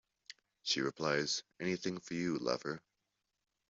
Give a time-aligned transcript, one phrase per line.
[0.63, 2.81] She replies "Anything for you, lover".